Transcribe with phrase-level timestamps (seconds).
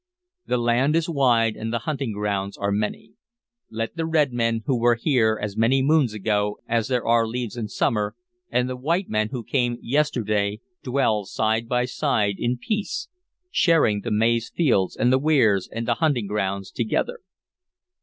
[0.47, 3.11] The land is wide and the hunting grounds are many.
[3.69, 7.55] Let the red men who were here as many moons ago as there are leaves
[7.55, 8.15] in summer
[8.49, 13.09] and the white men who came yesterday dwell side by side in peace,
[13.51, 17.19] sharing the maize fields and the weirs and the hunting grounds together."